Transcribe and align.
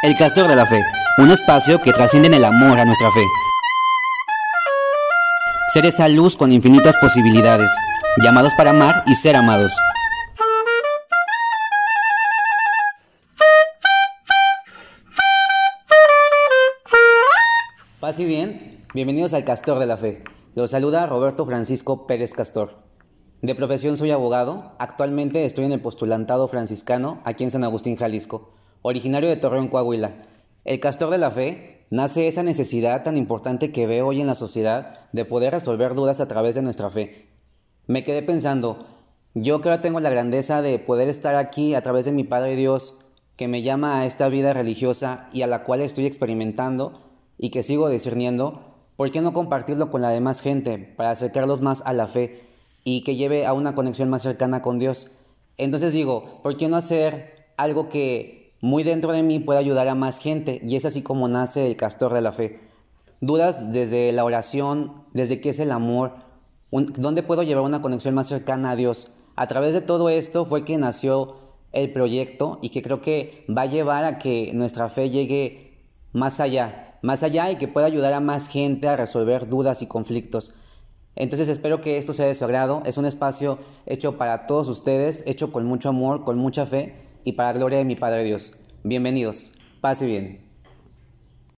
El 0.00 0.14
Castor 0.14 0.46
de 0.46 0.54
la 0.54 0.64
Fe, 0.64 0.80
un 1.18 1.28
espacio 1.32 1.82
que 1.82 1.92
trasciende 1.92 2.28
en 2.28 2.34
el 2.34 2.44
amor 2.44 2.78
a 2.78 2.84
nuestra 2.84 3.10
fe. 3.10 3.24
Ser 5.74 5.86
esa 5.86 6.06
luz 6.06 6.36
con 6.36 6.52
infinitas 6.52 6.96
posibilidades, 6.98 7.72
llamados 8.22 8.54
para 8.54 8.70
amar 8.70 9.02
y 9.08 9.16
ser 9.16 9.34
amados. 9.34 9.76
Paz 17.98 18.20
y 18.20 18.24
bien, 18.24 18.84
bienvenidos 18.94 19.34
al 19.34 19.44
Castor 19.44 19.80
de 19.80 19.86
la 19.86 19.96
Fe. 19.96 20.22
Los 20.54 20.70
saluda 20.70 21.06
Roberto 21.06 21.44
Francisco 21.44 22.06
Pérez 22.06 22.34
Castor. 22.34 22.76
De 23.42 23.56
profesión 23.56 23.96
soy 23.96 24.12
abogado, 24.12 24.76
actualmente 24.78 25.44
estoy 25.44 25.64
en 25.64 25.72
el 25.72 25.80
postulantado 25.80 26.46
franciscano 26.46 27.20
aquí 27.24 27.42
en 27.42 27.50
San 27.50 27.64
Agustín, 27.64 27.96
Jalisco, 27.96 28.52
originario 28.82 29.28
de 29.28 29.36
Torreón, 29.36 29.68
Coahuila. 29.68 30.14
El 30.64 30.80
Castor 30.80 31.10
de 31.10 31.18
la 31.18 31.30
Fe 31.30 31.86
nace 31.90 32.28
esa 32.28 32.42
necesidad 32.42 33.02
tan 33.02 33.16
importante 33.16 33.72
que 33.72 33.86
veo 33.86 34.08
hoy 34.08 34.20
en 34.20 34.26
la 34.26 34.34
sociedad 34.34 35.08
de 35.12 35.24
poder 35.24 35.52
resolver 35.52 35.94
dudas 35.94 36.20
a 36.20 36.28
través 36.28 36.54
de 36.54 36.62
nuestra 36.62 36.90
fe. 36.90 37.28
Me 37.86 38.04
quedé 38.04 38.22
pensando, 38.22 38.86
yo 39.34 39.60
que 39.60 39.68
ahora 39.68 39.80
tengo 39.80 40.00
la 40.00 40.10
grandeza 40.10 40.62
de 40.62 40.78
poder 40.78 41.08
estar 41.08 41.34
aquí 41.34 41.74
a 41.74 41.82
través 41.82 42.04
de 42.04 42.12
mi 42.12 42.24
Padre 42.24 42.56
Dios, 42.56 43.12
que 43.36 43.48
me 43.48 43.62
llama 43.62 44.00
a 44.00 44.06
esta 44.06 44.28
vida 44.28 44.52
religiosa 44.52 45.28
y 45.32 45.42
a 45.42 45.46
la 45.46 45.64
cual 45.64 45.80
estoy 45.80 46.06
experimentando 46.06 47.00
y 47.38 47.50
que 47.50 47.62
sigo 47.62 47.88
discerniendo, 47.88 48.74
¿por 48.96 49.10
qué 49.12 49.20
no 49.20 49.32
compartirlo 49.32 49.90
con 49.90 50.02
la 50.02 50.10
demás 50.10 50.40
gente 50.40 50.76
para 50.96 51.12
acercarlos 51.12 51.60
más 51.60 51.82
a 51.86 51.92
la 51.92 52.08
fe 52.08 52.42
y 52.84 53.04
que 53.04 53.14
lleve 53.14 53.46
a 53.46 53.52
una 53.52 53.74
conexión 53.74 54.10
más 54.10 54.22
cercana 54.22 54.60
con 54.60 54.78
Dios? 54.78 55.18
Entonces 55.56 55.92
digo, 55.92 56.40
¿por 56.42 56.56
qué 56.56 56.68
no 56.68 56.76
hacer 56.76 57.52
algo 57.56 57.88
que 57.88 58.47
muy 58.60 58.82
dentro 58.82 59.12
de 59.12 59.22
mí 59.22 59.38
pueda 59.38 59.60
ayudar 59.60 59.88
a 59.88 59.94
más 59.94 60.18
gente? 60.18 60.60
Y 60.64 60.76
es 60.76 60.84
así 60.84 61.02
como 61.02 61.28
nace 61.28 61.66
el 61.66 61.76
castor 61.76 62.12
de 62.12 62.20
la 62.20 62.32
fe. 62.32 62.60
Dudas 63.20 63.72
desde 63.72 64.12
la 64.12 64.24
oración, 64.24 65.04
desde 65.12 65.40
qué 65.40 65.50
es 65.50 65.60
el 65.60 65.72
amor, 65.72 66.14
dónde 66.70 67.22
puedo 67.22 67.42
llevar 67.42 67.64
una 67.64 67.82
conexión 67.82 68.14
más 68.14 68.28
cercana 68.28 68.72
a 68.72 68.76
Dios. 68.76 69.18
A 69.36 69.46
través 69.46 69.74
de 69.74 69.80
todo 69.80 70.08
esto 70.08 70.44
fue 70.44 70.64
que 70.64 70.78
nació 70.78 71.36
el 71.72 71.92
proyecto 71.92 72.58
y 72.62 72.70
que 72.70 72.82
creo 72.82 73.00
que 73.00 73.44
va 73.48 73.62
a 73.62 73.66
llevar 73.66 74.04
a 74.04 74.18
que 74.18 74.52
nuestra 74.54 74.88
fe 74.88 75.10
llegue 75.10 75.84
más 76.12 76.40
allá, 76.40 76.98
más 77.02 77.22
allá 77.22 77.50
y 77.50 77.56
que 77.56 77.68
pueda 77.68 77.86
ayudar 77.86 78.12
a 78.12 78.20
más 78.20 78.48
gente 78.48 78.88
a 78.88 78.96
resolver 78.96 79.48
dudas 79.48 79.82
y 79.82 79.86
conflictos. 79.86 80.60
Entonces 81.14 81.48
espero 81.48 81.80
que 81.80 81.98
esto 81.98 82.14
sea 82.14 82.26
de 82.26 82.34
su 82.34 82.44
agrado. 82.44 82.82
Es 82.84 82.98
un 82.98 83.04
espacio 83.04 83.58
hecho 83.86 84.18
para 84.18 84.46
todos 84.46 84.68
ustedes, 84.68 85.24
hecho 85.26 85.52
con 85.52 85.66
mucho 85.66 85.88
amor, 85.88 86.24
con 86.24 86.38
mucha 86.38 86.66
fe 86.66 87.07
y 87.24 87.32
para 87.32 87.52
la 87.52 87.58
gloria 87.58 87.78
de 87.78 87.84
mi 87.84 87.96
Padre 87.96 88.24
Dios. 88.24 88.64
Bienvenidos. 88.84 89.58
Pase 89.80 90.06
bien. 90.06 90.47